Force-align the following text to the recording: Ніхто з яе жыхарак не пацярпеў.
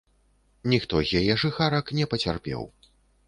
Ніхто 0.73 1.01
з 1.09 1.19
яе 1.19 1.33
жыхарак 1.43 1.93
не 1.99 2.09
пацярпеў. 2.13 2.61